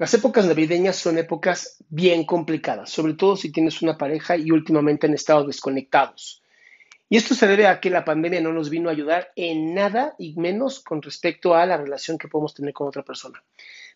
Las 0.00 0.14
épocas 0.14 0.46
navideñas 0.46 0.96
son 0.96 1.18
épocas 1.18 1.76
bien 1.90 2.24
complicadas, 2.24 2.88
sobre 2.88 3.12
todo 3.12 3.36
si 3.36 3.52
tienes 3.52 3.82
una 3.82 3.98
pareja 3.98 4.34
y 4.34 4.50
últimamente 4.50 5.06
han 5.06 5.12
estado 5.12 5.44
desconectados. 5.44 6.42
Y 7.10 7.18
esto 7.18 7.34
se 7.34 7.46
debe 7.46 7.66
a 7.66 7.80
que 7.80 7.90
la 7.90 8.02
pandemia 8.02 8.40
no 8.40 8.50
nos 8.50 8.70
vino 8.70 8.88
a 8.88 8.92
ayudar 8.92 9.30
en 9.36 9.74
nada 9.74 10.14
y 10.18 10.32
menos 10.40 10.80
con 10.80 11.02
respecto 11.02 11.54
a 11.54 11.66
la 11.66 11.76
relación 11.76 12.16
que 12.16 12.28
podemos 12.28 12.54
tener 12.54 12.72
con 12.72 12.88
otra 12.88 13.02
persona. 13.02 13.44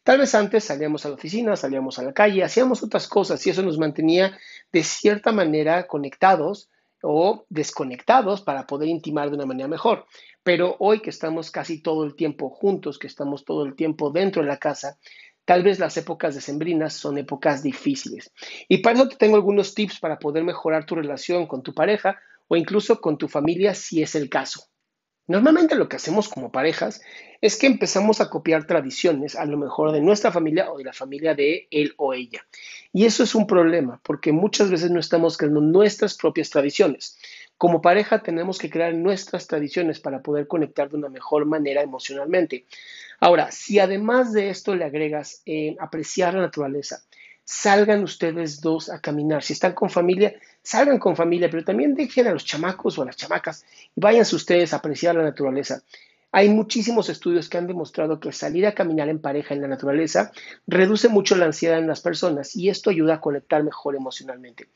Tal 0.02 0.18
vez 0.18 0.34
antes 0.34 0.64
salíamos 0.64 1.06
a 1.06 1.08
la 1.08 1.14
oficina, 1.14 1.56
salíamos 1.56 1.98
a 1.98 2.02
la 2.02 2.12
calle, 2.12 2.44
hacíamos 2.44 2.82
otras 2.82 3.08
cosas 3.08 3.46
y 3.46 3.48
eso 3.48 3.62
nos 3.62 3.78
mantenía 3.78 4.38
de 4.72 4.82
cierta 4.82 5.32
manera 5.32 5.86
conectados 5.86 6.68
o 7.00 7.46
desconectados 7.48 8.42
para 8.42 8.66
poder 8.66 8.90
intimar 8.90 9.30
de 9.30 9.36
una 9.36 9.46
manera 9.46 9.68
mejor. 9.68 10.04
Pero 10.42 10.76
hoy 10.80 11.00
que 11.00 11.08
estamos 11.08 11.50
casi 11.50 11.80
todo 11.80 12.04
el 12.04 12.14
tiempo 12.14 12.50
juntos, 12.50 12.98
que 12.98 13.06
estamos 13.06 13.46
todo 13.46 13.64
el 13.64 13.74
tiempo 13.74 14.10
dentro 14.10 14.42
de 14.42 14.48
la 14.48 14.58
casa, 14.58 14.98
tal 15.44 15.62
vez 15.62 15.78
las 15.78 15.96
épocas 15.96 16.34
decembrinas 16.34 16.94
son 16.94 17.18
épocas 17.18 17.62
difíciles. 17.62 18.32
Y 18.68 18.78
para 18.78 18.96
eso 18.96 19.08
te 19.08 19.16
tengo 19.16 19.36
algunos 19.36 19.74
tips 19.74 20.00
para 20.00 20.18
poder 20.18 20.44
mejorar 20.44 20.86
tu 20.86 20.94
relación 20.94 21.46
con 21.46 21.62
tu 21.62 21.74
pareja 21.74 22.18
o 22.48 22.56
incluso 22.56 23.00
con 23.00 23.18
tu 23.18 23.28
familia 23.28 23.74
si 23.74 24.02
es 24.02 24.14
el 24.14 24.28
caso. 24.28 24.68
Normalmente 25.26 25.74
lo 25.74 25.88
que 25.88 25.96
hacemos 25.96 26.28
como 26.28 26.52
parejas 26.52 27.00
es 27.40 27.56
que 27.56 27.66
empezamos 27.66 28.20
a 28.20 28.28
copiar 28.28 28.66
tradiciones, 28.66 29.36
a 29.36 29.46
lo 29.46 29.56
mejor 29.56 29.92
de 29.92 30.02
nuestra 30.02 30.30
familia 30.30 30.70
o 30.70 30.76
de 30.76 30.84
la 30.84 30.92
familia 30.92 31.34
de 31.34 31.66
él 31.70 31.94
o 31.96 32.12
ella. 32.12 32.46
Y 32.92 33.06
eso 33.06 33.22
es 33.22 33.34
un 33.34 33.46
problema, 33.46 34.00
porque 34.04 34.32
muchas 34.32 34.70
veces 34.70 34.90
no 34.90 35.00
estamos 35.00 35.38
creando 35.38 35.62
nuestras 35.62 36.14
propias 36.16 36.50
tradiciones. 36.50 37.18
Como 37.64 37.80
pareja 37.80 38.22
tenemos 38.22 38.58
que 38.58 38.68
crear 38.68 38.92
nuestras 38.92 39.46
tradiciones 39.46 39.98
para 39.98 40.20
poder 40.20 40.46
conectar 40.46 40.90
de 40.90 40.98
una 40.98 41.08
mejor 41.08 41.46
manera 41.46 41.80
emocionalmente. 41.80 42.66
Ahora, 43.20 43.50
si 43.52 43.78
además 43.78 44.34
de 44.34 44.50
esto 44.50 44.74
le 44.74 44.84
agregas 44.84 45.40
eh, 45.46 45.74
apreciar 45.80 46.34
la 46.34 46.42
naturaleza, 46.42 47.00
salgan 47.42 48.02
ustedes 48.02 48.60
dos 48.60 48.90
a 48.90 49.00
caminar. 49.00 49.42
Si 49.42 49.54
están 49.54 49.72
con 49.72 49.88
familia, 49.88 50.34
salgan 50.62 50.98
con 50.98 51.16
familia, 51.16 51.48
pero 51.50 51.64
también 51.64 51.94
dejen 51.94 52.26
a 52.26 52.32
los 52.32 52.44
chamacos 52.44 52.98
o 52.98 53.02
a 53.02 53.06
las 53.06 53.16
chamacas 53.16 53.64
y 53.96 53.98
váyanse 53.98 54.36
ustedes 54.36 54.74
a 54.74 54.76
apreciar 54.76 55.14
la 55.14 55.22
naturaleza. 55.22 55.82
Hay 56.32 56.50
muchísimos 56.50 57.08
estudios 57.08 57.48
que 57.48 57.56
han 57.56 57.66
demostrado 57.66 58.20
que 58.20 58.32
salir 58.32 58.66
a 58.66 58.74
caminar 58.74 59.08
en 59.08 59.20
pareja 59.20 59.54
en 59.54 59.62
la 59.62 59.68
naturaleza 59.68 60.32
reduce 60.66 61.08
mucho 61.08 61.34
la 61.34 61.46
ansiedad 61.46 61.78
en 61.78 61.86
las 61.86 62.02
personas 62.02 62.56
y 62.56 62.68
esto 62.68 62.90
ayuda 62.90 63.14
a 63.14 63.20
conectar 63.22 63.62
mejor 63.62 63.96
emocionalmente. 63.96 64.68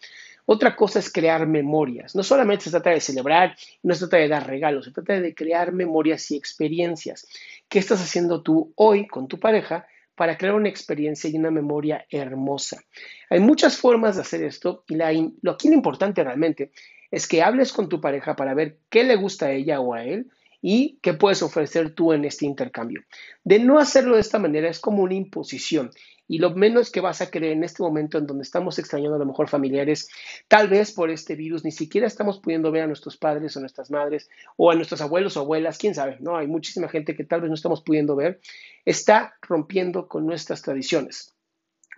Otra 0.51 0.75
cosa 0.75 0.99
es 0.99 1.13
crear 1.13 1.47
memorias. 1.47 2.15
No 2.15 2.23
solamente 2.23 2.65
se 2.65 2.71
trata 2.71 2.89
de 2.89 3.01
celebrar, 3.01 3.55
no 3.83 3.93
se 3.93 4.01
trata 4.01 4.17
de 4.17 4.29
dar 4.29 4.47
regalos, 4.47 4.87
se 4.87 4.93
trata 4.93 5.21
de 5.21 5.35
crear 5.35 5.73
memorias 5.73 6.31
y 6.31 6.37
experiencias. 6.37 7.29
¿Qué 7.69 7.79
estás 7.79 8.01
haciendo 8.01 8.43
tú 8.43 8.73
hoy 8.77 9.07
con 9.07 9.29
tu 9.29 9.39
pareja 9.39 9.87
para 10.15 10.39
crear 10.39 10.55
una 10.55 10.71
experiencia 10.71 11.29
y 11.29 11.37
una 11.37 11.51
memoria 11.51 12.07
hermosa. 12.11 12.83
Hay 13.29 13.41
muchas 13.41 13.77
formas 13.77 14.17
de 14.17 14.23
hacer 14.23 14.43
esto 14.43 14.85
y 14.89 14.97
lo 14.97 15.53
aquí 15.53 15.69
lo 15.69 15.75
importante 15.75 16.25
realmente 16.25 16.73
es 17.11 17.29
que 17.29 17.43
hables 17.43 17.73
con 17.73 17.91
tu 17.91 18.01
pareja 18.01 18.35
para 18.35 18.55
ver 18.55 18.79
qué 18.89 19.05
le 19.05 19.17
gusta 19.17 19.47
a 19.47 19.53
ella 19.53 19.81
o 19.81 19.93
a 19.93 20.05
él 20.05 20.31
y 20.61 20.99
qué 21.03 21.15
puedes 21.15 21.43
ofrecer 21.43 21.95
tú 21.95 22.13
en 22.13 22.25
este 22.25 22.47
intercambio. 22.47 23.03
De 23.45 23.59
no 23.59 23.79
hacerlo 23.79 24.15
de 24.15 24.21
esta 24.21 24.39
manera 24.39 24.69
es 24.69 24.81
como 24.81 25.03
una 25.03 25.15
imposición 25.15 25.91
y 26.29 26.39
lo 26.39 26.51
menos 26.51 26.91
que 26.91 27.01
vas 27.01 27.23
a 27.23 27.31
querer 27.31 27.53
en 27.53 27.65
este 27.65 27.83
momento 27.83 28.19
en 28.19 28.27
donde 28.27 28.43
estamos 28.43 28.79
extrañando 28.79 29.17
a 29.17 29.19
lo 29.19 29.27
mejor 29.27 29.49
familiares, 29.49 30.09
tal 30.47 30.69
vez 30.69 30.93
por 30.93 31.11
este 31.11 31.35
virus 31.35 31.65
ni 31.65 31.73
siquiera 31.73 32.07
estamos 32.07 32.39
pudiendo 32.39 32.71
ver 32.71 32.83
a 32.83 32.87
nuestros 32.87 33.17
padres 33.17 33.57
o 33.57 33.61
nuestras 33.61 33.91
madres 33.91 34.29
o 34.57 34.71
a 34.71 34.75
nuestros 34.75 35.01
abuelos 35.01 35.37
o 35.37 35.41
abuelas, 35.41 35.79
quién 35.79 35.95
sabe, 35.95 36.19
¿no? 36.21 36.37
Hay 36.37 36.47
muchísima 36.47 36.89
gente 36.89 37.17
que 37.17 37.25
tal 37.25 37.41
vez 37.41 37.49
no 37.49 37.55
estamos 37.55 37.83
pudiendo 37.83 38.15
ver, 38.15 38.41
está 38.85 39.35
rompiendo 39.43 40.07
con 40.07 40.27
nuestras 40.27 40.61
tradiciones. 40.61 41.35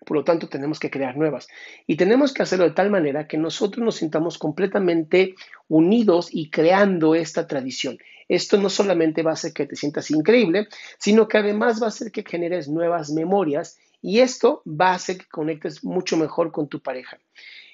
Por 0.05 0.17
lo 0.17 0.25
tanto, 0.25 0.49
tenemos 0.49 0.79
que 0.79 0.91
crear 0.91 1.17
nuevas. 1.17 1.49
Y 1.87 1.97
tenemos 1.97 2.33
que 2.33 2.43
hacerlo 2.43 2.65
de 2.65 2.75
tal 2.75 2.91
manera 2.91 3.27
que 3.27 3.37
nosotros 3.37 3.85
nos 3.85 3.97
sintamos 3.97 4.39
completamente 4.39 5.35
unidos 5.69 6.29
y 6.33 6.51
creando 6.51 7.15
esta 7.15 7.47
tradición. 7.47 7.99
Esto 8.29 8.59
no 8.59 8.71
solamente 8.71 9.23
va 9.23 9.31
a 9.31 9.35
hacer 9.35 9.53
que 9.53 9.67
te 9.67 9.77
sientas 9.77 10.11
increíble, 10.11 10.69
sino 10.99 11.27
que 11.27 11.39
además 11.39 11.83
va 11.83 11.87
a 11.87 11.89
hacer 11.89 12.13
que 12.13 12.23
generes 12.23 12.69
nuevas 12.69 13.11
memorias 13.11 13.79
y 14.03 14.21
esto 14.21 14.63
va 14.67 14.91
a 14.91 14.95
hacer 14.95 15.19
que 15.19 15.27
conectes 15.27 15.85
mucho 15.85 16.17
mejor 16.17 16.53
con 16.53 16.69
tu 16.69 16.81
pareja. 16.81 17.19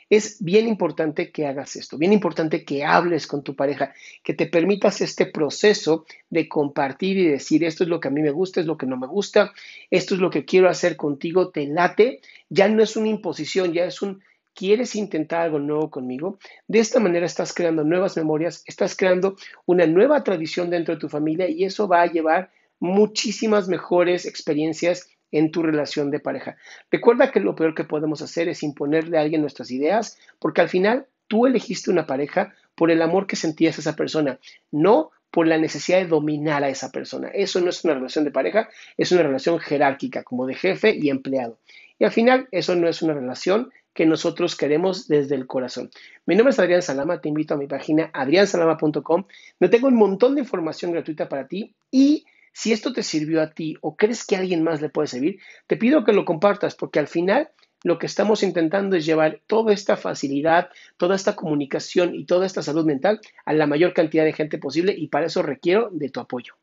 Es 0.09 0.43
bien 0.43 0.69
importante 0.69 1.33
que 1.33 1.47
hagas 1.47 1.75
esto, 1.75 1.99
bien 1.99 2.13
importante 2.13 2.65
que 2.65 2.85
hables 2.85 3.27
con 3.27 3.43
tu 3.43 3.57
pareja, 3.57 3.93
que 4.23 4.35
te 4.35 4.47
permitas 4.47 5.01
este 5.01 5.27
proceso 5.27 6.05
de 6.31 6.49
compartir 6.49 7.19
y 7.19 7.27
decir 7.27 7.65
esto 7.65 7.83
es 7.83 7.91
lo 7.91 7.99
que 7.99 8.09
a 8.09 8.13
mí 8.13 8.23
me 8.23 8.31
gusta, 8.31 8.61
es 8.61 8.67
lo 8.67 8.77
que 8.77 8.87
no 8.87 8.97
me 8.97 9.09
gusta, 9.09 9.53
esto 9.91 10.15
es 10.15 10.21
lo 10.21 10.31
que 10.31 10.45
quiero 10.45 10.69
hacer 10.69 10.97
contigo, 10.97 11.51
te 11.51 11.67
late, 11.67 12.21
ya 12.49 12.69
no 12.69 12.85
es 12.85 12.97
una 12.97 13.09
imposición, 13.09 13.73
ya 13.73 13.85
es 13.85 14.01
un 14.01 14.23
quieres 14.55 14.97
intentar 14.97 15.43
algo 15.43 15.59
nuevo 15.59 15.91
conmigo. 15.91 16.39
De 16.67 16.79
esta 16.79 16.99
manera 16.99 17.27
estás 17.27 17.53
creando 17.53 17.85
nuevas 17.85 18.17
memorias, 18.17 18.63
estás 18.67 18.97
creando 18.97 19.37
una 19.67 19.87
nueva 19.87 20.25
tradición 20.25 20.71
dentro 20.71 20.95
de 20.95 21.01
tu 21.01 21.09
familia 21.09 21.49
y 21.49 21.65
eso 21.65 21.87
va 21.87 22.03
a 22.03 22.11
llevar 22.11 22.51
muchísimas 22.81 23.69
mejores 23.69 24.25
experiencias 24.25 25.09
en 25.39 25.51
tu 25.51 25.63
relación 25.63 26.11
de 26.11 26.21
pareja. 26.21 26.57
Recuerda 26.91 27.31
que 27.31 27.41
lo 27.41 27.55
peor 27.55 27.75
que 27.75 27.85
podemos 27.85 28.23
hacer 28.23 28.49
es 28.49 28.63
imponerle 28.63 29.19
a 29.19 29.21
alguien 29.21 29.43
nuestras 29.43 29.71
ideas, 29.71 30.19
porque 30.39 30.61
al 30.61 30.69
final 30.69 31.07
tú 31.29 31.47
elegiste 31.47 31.91
una 31.91 32.07
pareja 32.07 32.55
por 32.75 32.91
el 32.91 33.03
amor 33.03 33.27
que 33.27 33.37
sentías 33.37 33.77
a 33.77 33.81
esa 33.81 33.97
persona, 33.97 34.39
no 34.71 35.11
por 35.31 35.47
la 35.47 35.59
necesidad 35.59 35.99
de 35.99 36.07
dominar 36.07 36.65
a 36.65 36.69
esa 36.69 36.91
persona. 36.91 37.29
Eso 37.29 37.61
no 37.61 37.69
es 37.69 37.85
una 37.85 37.95
relación 37.95 38.25
de 38.25 38.31
pareja, 38.31 38.71
es 38.97 39.13
una 39.13 39.23
relación 39.23 39.59
jerárquica, 39.59 40.23
como 40.23 40.47
de 40.47 40.55
jefe 40.55 40.97
y 40.97 41.11
empleado. 41.11 41.59
Y 41.99 42.05
al 42.05 42.13
final, 42.13 42.49
eso 42.53 42.75
no 42.75 42.89
es 42.89 43.03
una 43.03 43.15
relación 43.15 43.71
que 43.93 44.07
nosotros 44.07 44.57
queremos 44.57 45.09
desde 45.09 45.35
el 45.35 45.47
corazón. 45.47 45.91
Mi 46.27 46.37
nombre 46.37 46.53
es 46.53 46.59
Adrián 46.59 46.83
Salama, 46.83 47.21
te 47.21 47.29
invito 47.29 47.55
a 47.55 47.57
mi 47.57 47.67
página 47.67 48.11
adriansalama.com, 48.13 49.25
donde 49.59 49.77
tengo 49.77 49.89
un 49.89 49.97
montón 49.97 50.35
de 50.35 50.43
información 50.43 50.93
gratuita 50.93 51.29
para 51.29 51.49
ti 51.49 51.75
y 51.91 52.25
si 52.57 52.73
esto 52.73 52.95
te 52.95 53.03
sirvió 53.03 53.43
a 53.43 53.51
ti 53.51 53.77
o 53.83 53.97
crees 53.99 54.25
que 54.25 54.35
a 54.35 54.39
alguien 54.39 54.65
más 54.65 54.81
le 54.81 54.89
puede 54.89 55.09
servir, 55.09 55.41
te 55.67 55.77
pido 55.77 56.05
que 56.05 56.15
lo 56.15 56.25
compartas 56.25 56.75
porque 56.75 56.99
al 56.99 57.07
final 57.07 57.51
lo 57.85 57.99
que 57.99 58.07
estamos 58.07 58.43
intentando 58.43 58.97
es 58.97 59.05
llevar 59.05 59.43
toda 59.47 59.75
esta 59.75 59.99
facilidad, 59.99 60.71
toda 60.97 61.17
esta 61.17 61.37
comunicación 61.37 62.15
y 62.15 62.25
toda 62.25 62.47
esta 62.47 62.63
salud 62.63 62.87
mental 62.87 63.21
a 63.45 63.53
la 63.53 63.67
mayor 63.67 63.93
cantidad 63.93 64.25
de 64.25 64.33
gente 64.33 64.57
posible 64.57 64.95
y 64.97 65.09
para 65.09 65.27
eso 65.27 65.43
requiero 65.43 65.91
de 65.93 66.09
tu 66.09 66.19
apoyo. 66.19 66.55